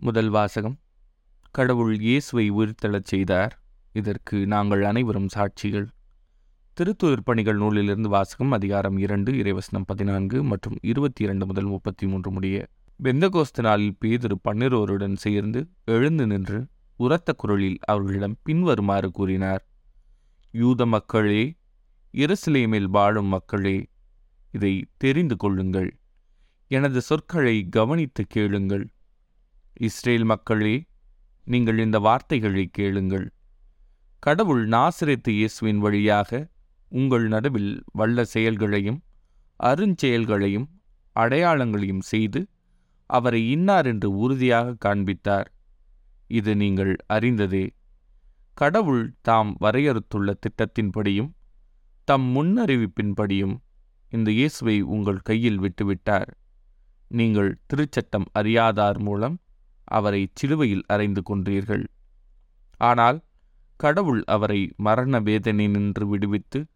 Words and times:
முதல் 0.00 0.28
வாசகம். 0.28 0.78
கடவுள் 1.50 2.00
இயேசுவை 2.00 2.50
உயிர்த்தெழச் 2.50 3.04
செய்தார். 3.04 3.62
இதற்கு 3.92 4.46
நாங்கள் 4.46 4.84
அனைவரும் 4.84 5.26
சாட்சிகள். 5.34 5.86
திருத்துயிர் 6.76 7.24
பணிகள் 7.24 7.56
நூலிலிருந்து 7.56 8.08
வாசகம் 8.08 8.50
அதிகாரம் 8.50 8.98
இரண்டு 8.98 9.32
இறைவசனம் 9.32 9.86
பதினான்கு 9.86 10.42
மற்றும் 10.42 10.78
இருபத்தி 10.82 11.24
இரண்டு 11.24 11.46
முதல் 11.46 11.64
முப்பத்தி 11.64 12.06
மூன்று 12.06 12.30
முடிய 12.30 12.66
பெந்தகோஸ்து 13.02 13.62
நாளில் 13.62 13.96
பேதிரு 14.04 14.36
பன்னிரோருடன் 14.48 15.16
சேர்ந்து 15.16 15.68
எழுந்து 15.84 16.26
நின்று 16.26 16.66
உரத்த 16.96 17.32
குரலில் 17.32 17.78
அவர்களிடம் 17.84 18.36
பின்வருமாறு 18.42 19.10
கூறினார். 19.10 19.68
யூத 20.50 20.86
மக்களே 20.86 21.54
இருசிலேமில் 22.12 22.88
வாழும் 22.88 23.26
மக்களே 23.26 23.86
இதை 24.52 24.86
தெரிந்து 24.96 25.36
கொள்ளுங்கள். 25.36 25.98
எனது 26.68 27.00
சொற்களை 27.00 27.68
கவனித்து 27.68 28.24
கேளுங்கள். 28.28 28.86
இஸ்ரேல் 29.80 30.24
மக்களே 30.24 30.76
நீங்கள் 31.46 31.78
இந்த 31.78 31.98
வார்த்தைகளை 32.06 32.64
கேளுங்கள். 32.78 33.26
கடவுள் 34.22 34.62
நாசிரித்து 34.66 35.30
இயேசுவின் 35.30 35.78
வழியாக 35.78 36.40
உங்கள் 36.92 37.26
நடுவில் 37.28 37.72
வல்ல 37.92 38.24
செயல்களையும் 38.24 38.98
அருஞ்செயல்களையும் 39.60 40.66
அடையாளங்களையும் 41.16 42.04
செய்து 42.12 42.40
அவரை 43.10 43.40
இன்னார் 43.50 43.86
என்று 43.86 44.08
உறுதியாக 44.16 44.76
காண்பித்தார். 44.84 45.48
இது 46.30 46.52
நீங்கள் 46.56 46.92
அறிந்ததே. 47.06 47.64
கடவுள் 48.56 49.04
தாம் 49.20 49.52
வரையறுத்துள்ள 49.64 50.30
திட்டத்தின்படியும் 50.44 51.32
தம் 52.08 52.28
முன்னறிவிப்பின்படியும் 52.36 53.56
இந்த 54.12 54.28
இயேசுவை 54.30 54.76
உங்கள் 54.94 55.26
கையில் 55.28 55.60
விட்டுவிட்டார். 55.60 56.30
நீங்கள் 57.10 57.50
திருச்சட்டம் 57.68 58.28
அறியாதார் 58.32 58.98
மூலம் 58.98 59.36
அவரை 59.88 60.28
சிலுவையில் 60.34 60.84
அறைந்து 60.86 61.22
கொன்றீர்கள். 61.22 61.84
ஆனால் 62.80 63.18
கடவுள் 63.76 64.22
அவரை 64.26 64.72
மரண 64.76 65.20
வேதனை 65.20 65.68
நின்று 65.68 66.08
விடுவித்து 66.08 66.66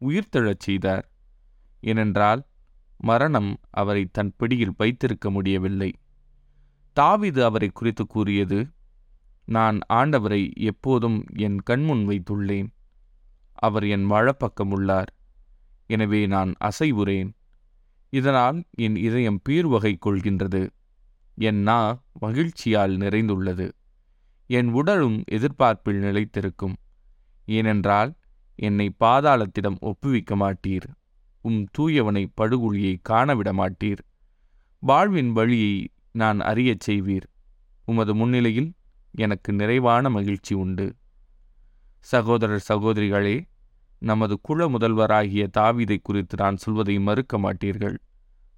உயிர்த்தெழச் 0.00 0.64
செய்தார். 0.66 1.06
ஏனென்றால் 1.80 2.42
மரணம் 3.00 3.60
அவரை 3.70 4.08
தன் 4.12 4.32
பிடியில் 4.36 4.74
வைத்திருக்க 4.76 5.30
முடியவில்லை. 5.30 5.90
தாவிது 6.96 7.40
அவரை 7.42 7.70
குறித்து 7.72 8.06
கூறியது 8.06 8.58
நான் 9.44 9.78
ஆண்டவரை 9.88 10.42
எப்போதும் 10.54 11.24
என் 11.36 11.58
கண்முன் 11.58 12.08
வைத்துள்ளேன். 12.08 12.68
அவர் 13.58 13.86
என் 13.86 14.06
வழப்பக்கம் 14.06 14.70
உள்ளார். 14.70 15.10
எனவே 15.86 16.26
நான் 16.26 16.52
அசைவுறேன். 16.64 17.30
இதனால் 18.12 18.58
என் 18.70 18.96
இதயம் 18.96 19.40
பீர்வகை 19.48 19.92
கொள்கின்றது. 20.06 20.62
என் 21.40 21.62
நா 21.62 22.02
மகிழ்ச்சியால் 22.12 22.96
நிறைந்துள்ளது. 22.96 23.72
என் 24.46 24.68
உடலும் 24.68 25.22
எதிர்பார்ப்பில் 25.26 26.00
நிலைத்திருக்கும். 26.00 26.74
ஏனென்றால் 27.46 28.14
என்னை 28.54 28.96
பாதாளத்திடம் 29.00 29.78
ஒப்புவிக்க 29.80 30.36
மாட்டீர். 30.36 30.86
உம் 31.40 31.66
தூயவனை 31.78 32.26
படுகொலியை 32.34 33.00
காணவிட 33.02 33.52
மாட்டீர். 33.52 33.98
வாழ்வின் 34.78 35.32
வழியை 35.32 35.90
நான் 36.12 36.40
அறியச் 36.40 36.90
செய்வீர். 36.90 37.22
உமது 37.84 38.14
முன்னிலையில் 38.14 38.72
எனக்கு 39.10 39.52
நிறைவான 39.52 40.10
மகிழ்ச்சி 40.10 40.54
உண்டு. 40.54 40.96
சகோதரர் 41.98 42.64
சகோதரிகளே 42.72 43.48
நமது 43.98 44.40
குல 44.42 44.68
முதல்வராகிய 44.68 45.46
தாவிதை 45.58 45.98
குறித்து 46.02 46.36
நான் 46.36 46.56
சொல்வதை 46.56 47.00
மறுக்க 47.00 47.38
மாட்டீர்கள். 47.38 47.96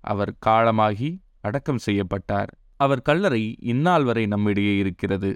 அவர் 0.01 0.37
காலமாகி 0.39 1.23
அடக்கம் 1.41 1.79
செய்யப்பட்டார். 1.79 2.61
அவர் 2.83 3.03
கல்லறை 3.03 3.43
இந்நாள் 3.63 4.05
வரை 4.05 4.25
நம்மிடையே 4.27 4.75
இருக்கிறது. 4.79 5.31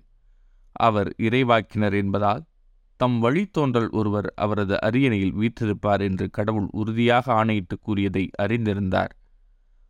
அவர் 0.80 1.08
இறைவாக்கினர் 1.19 1.97
என்பதால் 2.03 2.42
தம் 3.00 3.16
வழித்தோன்றல் 3.22 3.91
ஒருவர் 3.91 4.28
அவரது 4.36 4.75
அரியணையில் 4.80 5.34
வீற்றிருப்பார் 5.34 6.00
என்று 6.00 6.27
கடவுள் 6.30 6.69
உறுதியாக 6.72 7.32
ஆணையிட்டு 7.32 7.76
கூறியதை 7.78 8.25
அறிந்திருந்தார். 8.43 9.12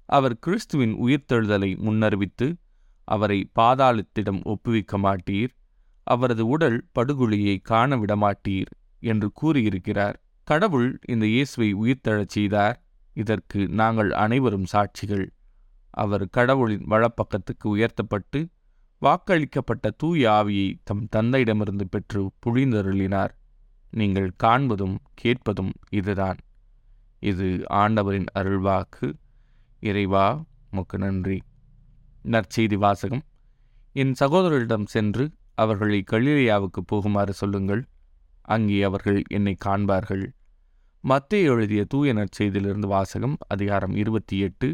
அவர் 0.08 0.36
கிறிஸ்துவின் 0.38 0.94
உயிர்த்தெழுதலை 1.04 1.70
முன்னறிவித்து 1.86 2.48
அவரை 3.08 3.38
பாதாளத்திடம் 3.58 4.40
ஒப்புவிக்க 4.44 4.98
மாட்டீர் 4.98 5.52
அவரது 6.06 6.44
உடல் 6.46 6.78
படுகொலியை 6.92 7.56
காண 7.62 7.96
விடமாட்டீர் 7.96 8.70
என்று 9.02 9.28
கூறியிருக்கிறார். 9.32 10.16
கடவுள் 10.48 10.90
இந்த 11.08 11.24
இயேசுவை 11.26 11.70
உயிர்த்தெழச் 11.74 12.34
செய்தார். 12.36 12.76
இதற்கு 13.16 13.60
நாங்கள் 13.80 14.10
அனைவரும் 14.24 14.68
சாட்சிகள். 14.72 15.26
அவர் 15.96 16.28
கடவுளின் 16.28 16.86
வலப்பக்கத்துக்கு 16.86 17.68
உயர்த்தப்பட்டு 17.68 18.40
வாக்களிக்கப்பட்ட 19.02 19.90
தூய 19.96 20.30
ஆவியை 20.30 20.68
தம் 20.84 21.06
தந்தையிடமிருந்து 21.16 21.86
பெற்று 21.90 22.20
புழிந்தருளினார். 22.46 23.32
நீங்கள் 23.90 24.30
காண்பதும் 24.42 24.96
கேட்பதும் 25.14 25.72
இதுதான். 25.90 26.38
இது 27.20 27.46
ஆண்டவரின் 27.68 28.28
அருள்வாக்கு. 28.34 29.08
இறைவா 29.80 30.24
உமக்கு 30.70 30.98
நன்றி. 30.98 31.38
நற்செய்தி 32.24 32.74
வாசகம். 32.74 33.22
என் 33.92 34.14
சகோதரரிடம் 34.20 34.86
சென்று 34.86 35.30
அவர்களை 35.54 36.04
கலிலேயாவுக்கு 36.10 36.80
போகுமாறு 36.92 37.34
சொல்லுங்கள். 37.42 37.84
அங்கே 38.42 38.82
அவர்கள் 38.82 39.22
என்னை 39.28 39.56
காண்பார்கள். 39.64 40.26
மத்திய 41.00 41.52
எழுதிய 41.52 41.84
தூய 41.84 42.14
நற்செய்தியிலிருந்து 42.14 42.88
வாசகம் 42.94 43.36
அதிகாரம் 43.46 43.94
இருபத்தி 43.94 44.38
எட்டு. 44.38 44.68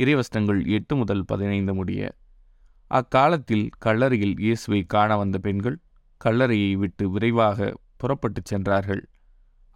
இறைவஸ்தங்கள் 0.00 0.60
எட்டு 0.66 0.96
முதல் 0.96 1.24
பதினைந்து 1.24 1.74
முடிய. 1.74 2.02
அக்காலத்தில் 2.90 3.66
கல்லறையில் 3.78 4.34
இயேசுவை 4.38 4.80
காண 4.84 5.16
வந்த 5.16 5.38
பெண்கள் 5.38 5.78
கல்லறையை 6.24 6.72
விட்டு 6.76 7.10
விரைவாக 7.10 7.76
புறப்பட்டுச் 7.96 8.44
சென்றார்கள். 8.44 9.02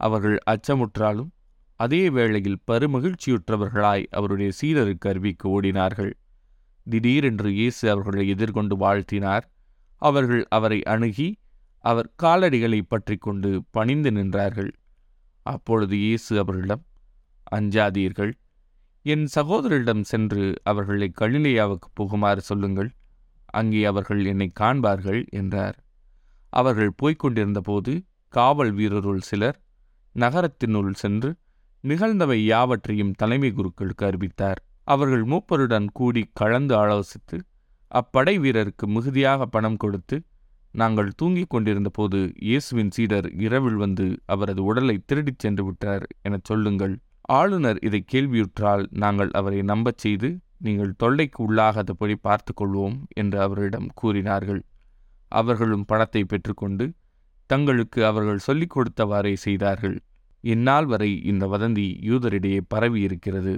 அவர்கள் 0.01 0.39
அச்சமுற்றாலும் 0.51 1.31
அதே 1.81 2.11
வேளையில் 2.11 2.63
பருமகிழ்ச்சியுற்றவர்களாய் 2.71 4.05
அவருடைய 4.11 4.51
சீரருக்கு 4.61 5.09
அருவிக்கு 5.09 5.47
ஓடினார்கள். 5.47 6.13
திடீரென்று 6.87 7.51
இயேசு 7.53 7.91
அவர்களை 7.91 8.29
எதிர்கொண்டு 8.29 8.77
வாழ்த்தினார். 8.77 9.45
அவர்கள் 10.03 10.47
அவரை 10.49 10.83
அணுகி 10.83 11.29
அவர் 11.85 12.09
காலடிகளை 12.23 12.81
பற்றி 12.89 13.17
கொண்டு 13.17 13.51
பணிந்து 13.71 14.11
நின்றார்கள். 14.11 14.73
அப்பொழுது 15.47 15.97
இயேசு 15.97 16.39
அவர்களிடம் 16.39 16.85
அஞ்சாதீர்கள் 17.57 18.33
என் 19.07 19.25
சகோதரிடம் 19.35 20.03
சென்று 20.11 20.45
அவர்களை 20.63 21.07
கலிலேயாவுக்கு 21.21 21.89
போகுமாறு 21.99 22.43
சொல்லுங்கள். 22.51 22.89
அங்கே 23.59 23.81
அவர்கள் 23.85 24.21
என்னை 24.25 24.47
காண்பார்கள் 24.61 25.21
என்றார். 25.31 25.77
அவர்கள் 26.53 26.93
போய்க் 26.93 27.19
கொண்டிருந்தபோது 27.19 27.93
காவல் 28.35 28.73
வீரருள் 28.75 29.21
சிலர் 29.21 29.59
நகரத்தினுள் 30.15 30.95
சென்று 31.03 31.31
நிகழ்ந்தவை 31.85 32.39
யாவற்றையும் 32.45 33.13
தலைமை 33.13 33.51
குருக்களுக்கு 33.53 34.05
அறிவித்தார். 34.07 34.61
அவர்கள் 34.89 35.25
மூப்பருடன் 35.25 35.89
கூடி 35.93 36.23
கலந்து 36.33 36.75
ஆலோசித்து 36.83 37.37
அப்படை 37.93 38.35
வீரருக்கு 38.45 38.85
மிகுதியாக 38.87 39.47
பணம் 39.47 39.77
கொடுத்து 39.77 40.17
நாங்கள் 40.75 41.11
தூங்கிக் 41.17 41.53
கொண்டிருந்த 41.53 41.91
போது 41.93 42.21
இயேசுவின் 42.49 42.91
சீடர் 42.91 43.27
இரவில் 43.47 43.79
வந்து 43.85 44.07
அவரது 44.27 44.63
உடலை 44.65 44.97
திருடிச் 45.07 45.43
சென்று 45.45 45.63
விட்டார் 45.65 46.05
எனச் 46.23 46.49
சொல்லுங்கள். 46.51 46.95
ஆளுநர் 47.29 47.79
இதை 47.83 48.05
கேள்வியுற்றால் 48.13 48.87
நாங்கள் 48.91 49.31
அவரை 49.31 49.63
நம்பச் 49.63 49.99
செய்து 49.99 50.29
நீங்கள் 50.59 50.97
தொல்லைக்கு 50.97 51.41
உள்ளாகாதபடி 51.47 52.15
பார்த்து 52.21 52.53
கொள்வோம் 52.53 52.97
என்று 53.15 53.41
அவரிடம் 53.41 53.89
கூறினார்கள். 53.95 54.63
அவர்களும் 55.33 55.85
பணத்தை 55.85 56.25
பெற்றுக்கொண்டு 56.25 56.85
தங்களுக்கு 57.51 58.07
அவர்கள் 58.07 58.39
சொல்லிக் 58.39 58.75
கொடுத்தவாறே 58.75 59.33
செய்தார்கள். 59.35 59.97
இந்நாள் 60.45 60.87
வரை 60.87 61.11
இந்த 61.23 61.45
வதந்தி 61.47 61.87
யூதரிடையே 62.11 62.61
பரவி 62.69 63.01
இருக்கிறது 63.01 63.55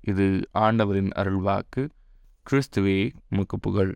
இது 0.00 0.26
ஆண்டவரின் 0.58 1.12
அருள்வாக்கு. 1.16 1.82
கிறிஸ்துவே 2.46 2.98
முக்கு 3.30 3.56
புகழ். 3.60 3.92